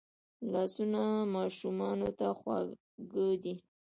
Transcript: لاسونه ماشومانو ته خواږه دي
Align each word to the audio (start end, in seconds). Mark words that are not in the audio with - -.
لاسونه 0.51 1.01
ماشومانو 1.35 2.09
ته 2.19 2.27
خواږه 2.39 3.27
دي 3.43 3.55